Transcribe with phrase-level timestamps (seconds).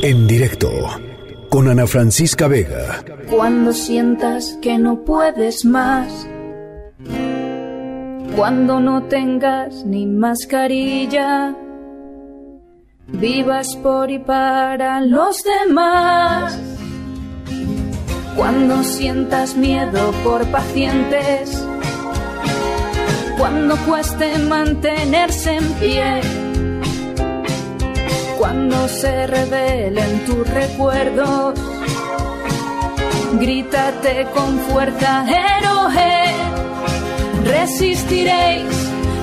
[0.00, 0.70] En directo
[1.48, 3.04] con Ana Francisca Vega.
[3.30, 6.26] Cuando sientas que no puedes más.
[8.34, 11.54] Cuando no tengas ni mascarilla.
[13.08, 16.58] Vivas por y para los demás.
[18.34, 21.64] Cuando sientas miedo por pacientes.
[23.38, 26.41] Cuando cueste mantenerse en pie
[28.42, 31.54] cuando se revelen tus recuerdos.
[33.34, 36.24] Grítate con fuerza, héroe.
[37.44, 38.74] Resistiréis,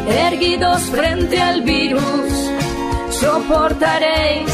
[0.08, 2.32] erguidos frente al virus.
[3.10, 4.50] Soportaréis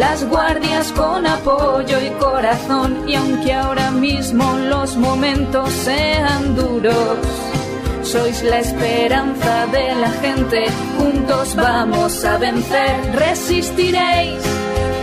[0.00, 3.08] las guardias con apoyo y corazón.
[3.08, 7.49] Y aunque ahora mismo los momentos sean duros
[8.02, 10.66] sois la esperanza de la gente,
[10.98, 14.42] juntos vamos a vencer, resistiréis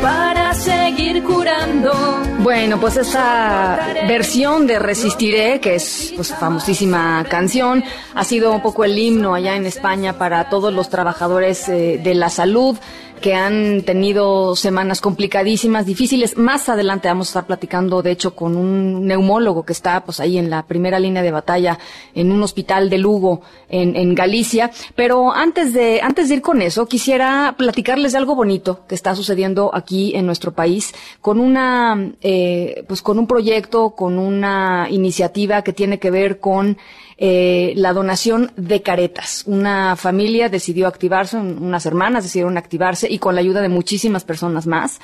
[0.02, 1.92] para seguir curando.
[2.40, 8.84] Bueno, pues esa versión de Resistiré, que es pues famosísima canción, ha sido un poco
[8.86, 12.78] el himno allá en España para todos los trabajadores eh, de la salud
[13.22, 16.38] que han tenido semanas complicadísimas, difíciles.
[16.38, 20.38] Más adelante vamos a estar platicando, de hecho, con un neumólogo que está pues ahí
[20.38, 21.80] en la primera línea de batalla
[22.14, 24.72] en un hospital de Lugo, en, en Galicia.
[24.96, 29.16] Pero antes de, antes de ir con eso, quisiera platicarles de algo bonito que está
[29.16, 35.62] sucediendo aquí en nuestro país con una, eh, pues con un proyecto, con una iniciativa
[35.62, 36.78] que tiene que ver con
[37.18, 39.44] eh, la donación de caretas.
[39.48, 44.68] Una familia decidió activarse, unas hermanas decidieron activarse y con la ayuda de muchísimas personas
[44.68, 45.00] más,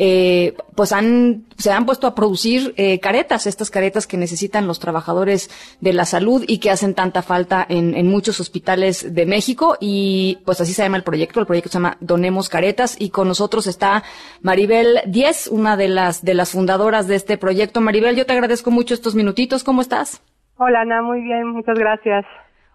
[0.00, 4.78] eh, pues han, se han puesto a producir eh, caretas, estas caretas que necesitan los
[4.78, 9.76] trabajadores de la salud y que hacen tanta falta en, en muchos hospitales de México
[9.80, 13.28] y pues así se llama el proyecto, el proyecto se llama Donemos Caretas y con
[13.28, 14.04] nosotros está
[14.40, 17.80] Maribel Diez, una de las, de las fundadoras de este proyecto.
[17.80, 20.22] Maribel, yo te agradezco mucho estos minutitos, ¿cómo estás?
[20.58, 22.26] Hola Ana, muy bien, muchas gracias.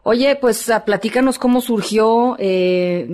[0.06, 2.35] Oye, pues ah, platícanos cómo surgió.
[2.40, 3.08] Eh,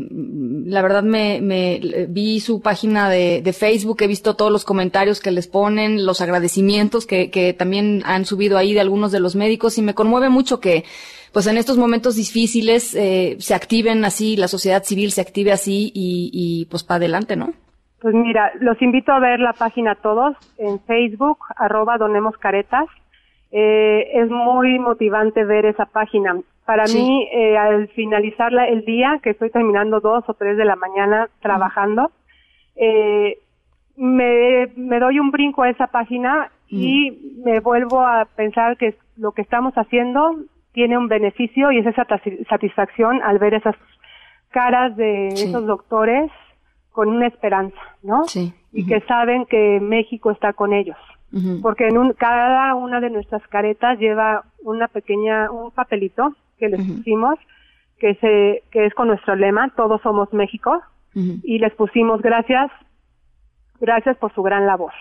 [0.66, 5.22] la verdad me, me, vi su página de, de, Facebook, he visto todos los comentarios
[5.22, 9.36] que les ponen, los agradecimientos que, que también han subido ahí de algunos de los
[9.36, 10.84] médicos y me conmueve mucho que,
[11.32, 15.92] pues en estos momentos difíciles eh, se activen así, la sociedad civil se active así
[15.94, 17.54] y, y pues para adelante, ¿no?
[18.02, 22.88] Pues mira, los invito a ver la página todos en Facebook, arroba Donemos Caretas
[23.52, 26.40] eh, es muy motivante ver esa página.
[26.66, 30.76] Para mí, eh, al finalizar el día, que estoy terminando dos o tres de la
[30.76, 32.12] mañana trabajando,
[32.76, 33.40] eh,
[33.98, 39.32] me, me, doy un brinco a esa página y me vuelvo a pensar que lo
[39.32, 40.36] que estamos haciendo
[40.72, 42.06] tiene un beneficio y es esa
[42.48, 43.76] satisfacción al ver esas
[44.52, 46.32] caras de esos doctores
[46.92, 48.26] con una esperanza, ¿no?
[48.26, 48.54] Sí.
[48.72, 50.98] Y que saben que México está con ellos
[51.62, 56.82] porque en un, cada una de nuestras caretas lleva una pequeña, un papelito que les
[56.86, 57.38] pusimos,
[58.00, 60.82] que, se, que es con nuestro lema, todos somos México,
[61.14, 62.72] y les pusimos gracias,
[63.80, 64.94] gracias por su gran labor.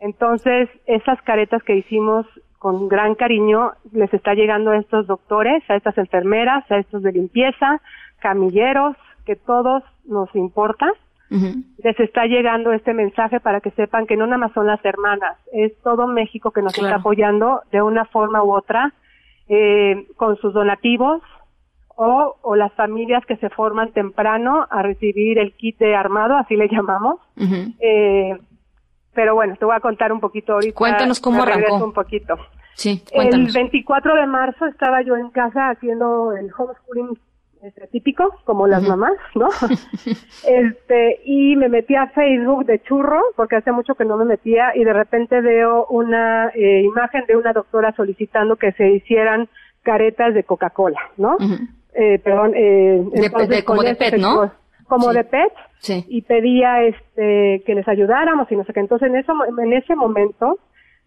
[0.00, 2.26] Entonces, esas caretas que hicimos
[2.58, 7.12] con gran cariño les está llegando a estos doctores, a estas enfermeras, a estos de
[7.12, 7.80] limpieza,
[8.20, 10.88] camilleros, que todos nos importa
[11.78, 15.36] les está llegando este mensaje para que sepan que no nada más son las hermanas,
[15.52, 18.92] es todo México que nos está apoyando de una forma u otra
[19.48, 21.22] eh, con sus donativos
[21.96, 26.56] o, o, las familias que se forman temprano a recibir el kit de armado, así
[26.56, 27.20] le llamamos.
[27.80, 28.38] eh,
[29.14, 30.74] pero bueno, te voy a contar un poquito ahorita.
[30.74, 31.84] Cuéntanos cómo arrancó.
[31.84, 32.36] un poquito.
[32.74, 33.48] Sí, cuéntanos.
[33.48, 37.18] El 24 de marzo estaba yo en casa haciendo el homeschooling
[37.62, 39.48] este, típico, como las mamás, ¿no?
[40.48, 44.72] este, y me metí a Facebook de churro, porque hace mucho que no me metía,
[44.74, 49.48] y de repente veo una eh, imagen de una doctora solicitando que se hicieran
[49.82, 51.36] caretas de Coca-Cola, ¿no?
[51.94, 54.50] eh, perdón, eh, de, como de PET, ¿no?
[54.88, 56.04] Como de PET, sí.
[56.08, 58.80] y pedía este que les ayudáramos y no sé qué.
[58.80, 60.58] Entonces, en, eso, en ese momento,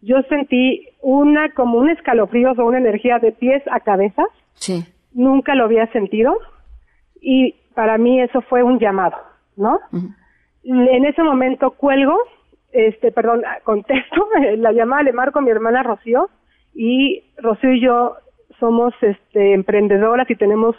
[0.02, 4.24] yo sentí una, como un escalofrío o una energía de pies a cabeza.
[4.54, 4.86] Sí
[5.16, 6.38] nunca lo había sentido
[7.26, 9.18] y para mí eso fue un llamado,
[9.58, 9.80] ¿no?
[10.64, 12.16] En ese momento cuelgo,
[12.72, 14.28] este, perdón, contesto
[14.58, 16.30] la llamada, le marco a mi hermana Rocío
[16.76, 18.16] y Rocío y yo
[18.60, 20.76] somos este, emprendedoras y tenemos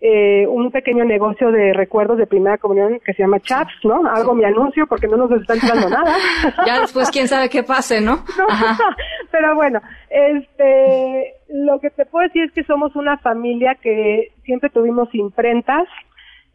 [0.00, 4.06] eh, un pequeño negocio de recuerdos de primera comunión que se llama Chaps, ¿no?
[4.08, 6.16] Algo mi anuncio porque no nos está entrando nada.
[6.64, 8.24] ya después quién sabe qué pase, ¿no?
[9.32, 14.70] Pero bueno, este, lo que te puedo decir es que somos una familia que siempre
[14.70, 15.88] tuvimos imprentas,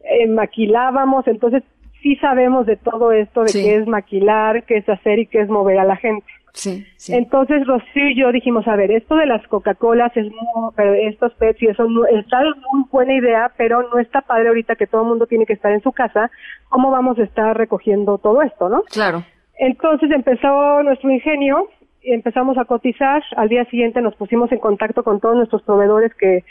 [0.00, 1.62] eh, maquilábamos, entonces
[2.02, 5.48] sí sabemos de todo esto, de qué es maquilar, qué es hacer y qué es
[5.48, 6.26] mover a la gente.
[6.54, 7.12] Sí, sí.
[7.12, 10.72] Entonces Rocío y yo dijimos, a ver, esto de las Coca-Colas, es muy,
[11.08, 12.42] estos pets y eso no, está
[12.72, 15.72] muy buena idea, pero no está padre ahorita que todo el mundo tiene que estar
[15.72, 16.30] en su casa.
[16.68, 18.82] ¿Cómo vamos a estar recogiendo todo esto, no?
[18.84, 19.24] Claro.
[19.58, 21.68] Entonces empezó nuestro ingenio,
[22.02, 26.44] empezamos a cotizar, al día siguiente nos pusimos en contacto con todos nuestros proveedores que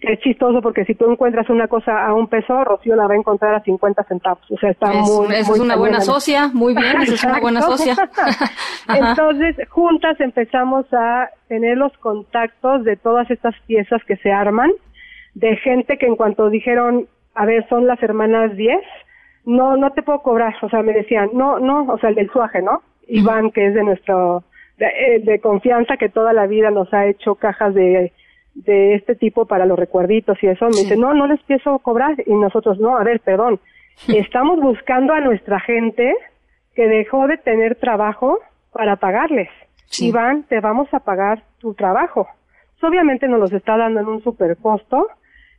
[0.00, 3.16] es chistoso porque si tú encuentras una cosa a un peso, Rocío la va a
[3.16, 4.48] encontrar a 50 centavos.
[4.50, 5.26] O sea, está muy.
[5.34, 7.96] Esa es una buena socia, muy bien, esa es una buena socia.
[8.88, 14.70] Entonces, juntas empezamos a tener los contactos de todas estas piezas que se arman,
[15.34, 18.78] de gente que en cuanto dijeron, a ver, son las hermanas 10,
[19.46, 20.54] no, no te puedo cobrar.
[20.62, 22.82] O sea, me decían, no, no, o sea, el del suaje, ¿no?
[23.08, 24.44] Iván, que es de nuestro,
[24.76, 28.12] de, eh, de confianza, que toda la vida nos ha hecho cajas de
[28.64, 32.16] de este tipo para los recuerditos y eso, me dice, no, no les pienso cobrar.
[32.26, 33.60] Y nosotros, no, a ver, perdón,
[34.08, 36.14] estamos buscando a nuestra gente
[36.74, 38.38] que dejó de tener trabajo
[38.72, 39.48] para pagarles.
[40.00, 42.28] Iván, te vamos a pagar tu trabajo.
[42.78, 45.08] Pues, obviamente nos los está dando en un super costo.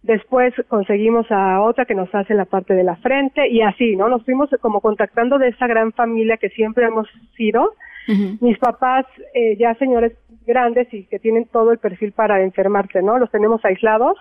[0.02, 4.07] Después conseguimos a otra que nos hace la parte de la frente y así, ¿no?
[4.07, 7.74] Nos fuimos como contactando de esa gran familia que siempre hemos sido.
[8.07, 9.06] Mis papás,
[9.36, 10.13] eh, ya señores
[10.48, 13.19] grandes y que tienen todo el perfil para enfermarse, ¿no?
[13.19, 14.18] Los tenemos aislados,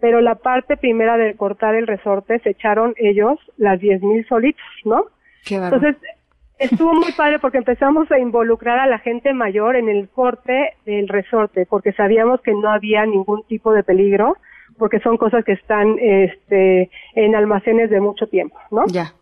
[0.00, 4.64] pero la parte primera de cortar el resorte se echaron ellos las diez mil solitos,
[4.84, 5.06] ¿no?
[5.48, 5.96] Entonces,
[6.58, 11.08] estuvo muy padre porque empezamos a involucrar a la gente mayor en el corte del
[11.08, 14.36] resorte, porque sabíamos que no había ningún tipo de peligro,
[14.78, 18.84] porque son cosas que están este, en almacenes de mucho tiempo, ¿no?
[18.86, 19.12] Ya.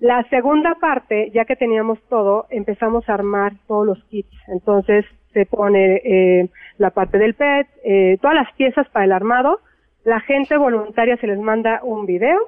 [0.00, 4.34] La segunda parte, ya que teníamos todo, empezamos a armar todos los kits.
[4.48, 6.48] Entonces, se pone eh,
[6.78, 9.60] la parte del PET, eh, todas las piezas para el armado.
[10.04, 12.38] La gente voluntaria se les manda un video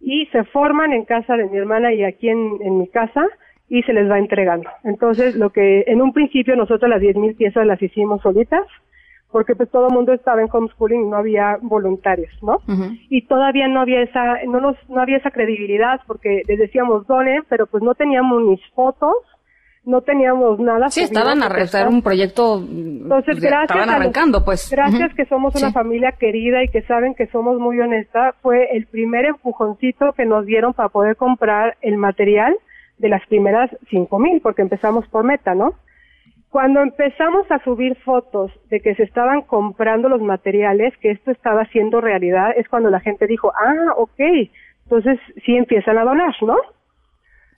[0.00, 3.26] y se forman en casa de mi hermana y aquí en, en mi casa
[3.68, 4.68] y se les va entregando.
[4.84, 8.66] Entonces, lo que en un principio nosotros las 10.000 piezas las hicimos solitas,
[9.30, 12.58] porque pues todo el mundo estaba en homeschooling y no había voluntarios, ¿no?
[13.10, 17.42] Y todavía no había esa, no nos, no había esa credibilidad porque les decíamos donen,
[17.48, 19.14] pero pues no teníamos ni fotos,
[19.84, 20.90] no teníamos nada.
[20.90, 22.58] Sí, estaban a realizar un proyecto.
[22.58, 23.70] Entonces, gracias.
[23.70, 24.70] Estaban arrancando, pues.
[24.70, 28.34] Gracias que somos una familia querida y que saben que somos muy honesta.
[28.42, 32.54] Fue el primer empujoncito que nos dieron para poder comprar el material
[32.98, 35.74] de las primeras cinco mil, porque empezamos por meta, ¿no?
[36.50, 41.66] Cuando empezamos a subir fotos de que se estaban comprando los materiales, que esto estaba
[41.66, 44.20] siendo realidad, es cuando la gente dijo, ah, ok,
[44.84, 46.56] entonces sí empiezan a donar, ¿no?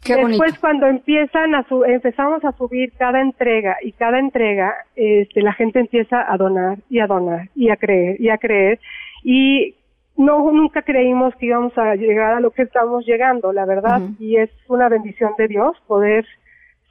[0.03, 5.53] Después cuando empiezan a su, empezamos a subir cada entrega y cada entrega, este, la
[5.53, 8.81] gente empieza a donar y a donar y a creer y a creer.
[9.23, 9.75] Y
[10.17, 14.37] no nunca creímos que íbamos a llegar a lo que estamos llegando, la verdad, y
[14.37, 16.27] es una bendición de Dios poder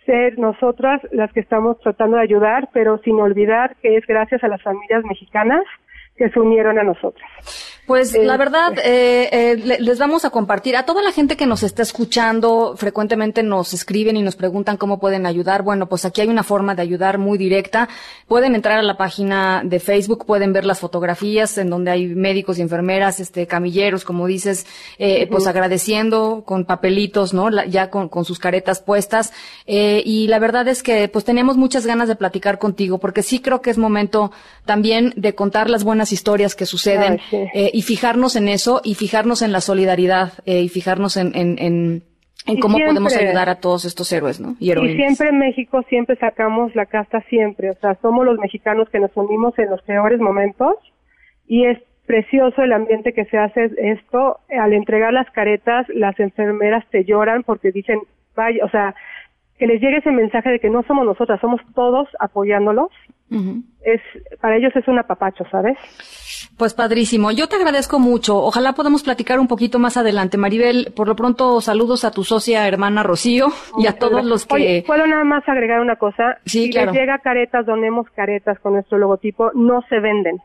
[0.09, 4.47] ser nosotras las que estamos tratando de ayudar, pero sin olvidar que es gracias a
[4.47, 5.61] las familias mexicanas
[6.19, 7.27] que se unieron a nosotras.
[7.87, 11.63] Pues la verdad, eh, eh, les vamos a compartir a toda la gente que nos
[11.63, 15.63] está escuchando, frecuentemente nos escriben y nos preguntan cómo pueden ayudar.
[15.63, 17.89] Bueno, pues aquí hay una forma de ayudar muy directa.
[18.27, 22.59] Pueden entrar a la página de Facebook, pueden ver las fotografías en donde hay médicos
[22.59, 24.67] y enfermeras, este, camilleros, como dices,
[24.99, 27.49] eh, pues agradeciendo con papelitos, ¿no?
[27.65, 29.33] ya con, con, sus caretas puestas.
[29.65, 33.39] Eh, y la verdad es que pues tenemos muchas ganas de platicar contigo, porque sí
[33.39, 34.31] creo que es momento
[34.65, 37.19] también de contar las buenas historias que suceden.
[37.31, 41.57] Eh, y fijarnos en eso y fijarnos en la solidaridad eh, y fijarnos en, en,
[42.45, 44.55] en, cómo podemos ayudar a todos estos héroes, ¿no?
[44.59, 48.89] Y, y, siempre en México siempre sacamos la casta siempre, o sea, somos los mexicanos
[48.89, 50.75] que nos unimos en los peores momentos
[51.47, 51.77] y es
[52.09, 54.39] precioso el ambiente que se hace esto.
[54.49, 57.99] Al entregar las caretas, las enfermeras te lloran porque dicen,
[58.35, 58.95] vaya, o sea,
[59.59, 62.87] que les llegue ese mensaje de que no somos nosotras, somos todos apoyándolos.
[63.81, 64.01] Es
[64.41, 65.77] para ellos es un apapacho, ¿sabes?
[66.57, 67.31] Pues padrísimo.
[67.31, 68.37] Yo te agradezco mucho.
[68.37, 70.37] Ojalá podamos platicar un poquito más adelante.
[70.37, 73.47] Maribel, por lo pronto saludos a tu socia hermana Rocío
[73.77, 74.55] y a todos los que...
[74.55, 76.39] Oye, ¿puedo nada más agregar una cosa?
[76.45, 76.91] Sí, si claro.
[76.91, 80.37] les llega caretas, donemos caretas con nuestro logotipo, no se venden.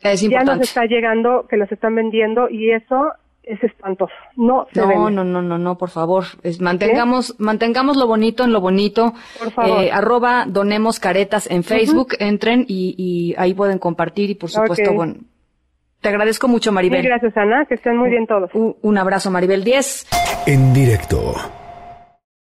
[0.00, 3.12] Es ya nos está llegando que los están vendiendo y eso
[3.48, 4.12] es espantoso.
[4.36, 6.24] No se no, no, no, no, no, por favor.
[6.42, 9.14] Es, mantengamos, mantengamos lo bonito en lo bonito.
[9.38, 9.82] Por favor.
[9.82, 14.92] Eh, arroba donemos caretas en Facebook, entren y, y, ahí pueden compartir y por supuesto,
[14.92, 15.14] bueno.
[16.00, 17.02] Te agradezco mucho, Maribel.
[17.02, 17.64] Muchas gracias, Ana.
[17.66, 18.54] Que estén muy bien todos.
[18.54, 20.06] Un, un abrazo, Maribel 10.
[20.46, 21.34] En directo